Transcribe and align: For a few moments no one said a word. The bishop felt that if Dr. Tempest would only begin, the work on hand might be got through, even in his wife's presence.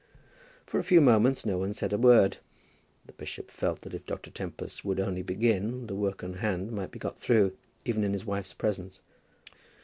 For 0.65 0.79
a 0.79 0.83
few 0.83 0.99
moments 0.99 1.45
no 1.45 1.59
one 1.59 1.75
said 1.75 1.93
a 1.93 1.97
word. 1.99 2.37
The 3.05 3.13
bishop 3.13 3.51
felt 3.51 3.81
that 3.81 3.93
if 3.93 4.07
Dr. 4.07 4.31
Tempest 4.31 4.83
would 4.83 4.99
only 4.99 5.21
begin, 5.21 5.85
the 5.85 5.93
work 5.93 6.23
on 6.23 6.33
hand 6.33 6.71
might 6.71 6.89
be 6.89 6.97
got 6.97 7.19
through, 7.19 7.55
even 7.85 8.03
in 8.03 8.13
his 8.13 8.25
wife's 8.25 8.53
presence. 8.53 9.01